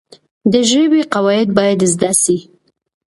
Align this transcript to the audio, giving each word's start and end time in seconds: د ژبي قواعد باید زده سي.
د 0.51 0.53
ژبي 0.69 1.01
قواعد 1.13 1.49
باید 1.57 1.79
زده 1.93 2.11
سي. 2.23 2.37